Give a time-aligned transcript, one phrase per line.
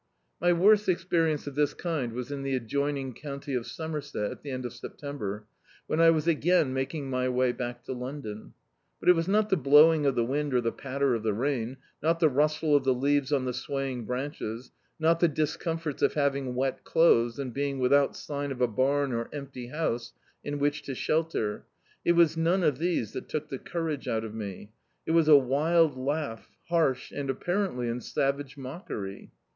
[0.39, 4.41] My worst experience of this kind was in the ad joining county of Somerset, at
[4.41, 5.45] the end of September,
[5.85, 8.55] when I was again making my way back to London.
[8.99, 11.77] But it was not the blowing of the wind, or the patter of the rain;
[12.01, 16.55] not the rustle of the leaves on the swaying branches; not the discomforts of having
[16.55, 20.13] wet clothes, and being without sign of a bam or empty bouse
[20.43, 21.65] in which to shelter;
[22.03, 24.71] it was none of these that took the courage out of mc:
[25.05, 29.29] it was a wild laugh, harsh, and apparently in savage mockery.